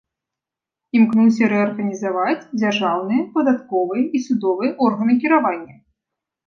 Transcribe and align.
Імкнуўся 0.99 1.49
рэарганізаваць 1.53 2.39
дзяржаўныя, 2.61 3.29
падатковыя 3.37 4.03
і 4.15 4.27
судовыя 4.27 4.71
органы 4.89 5.13
кіравання. 5.25 5.75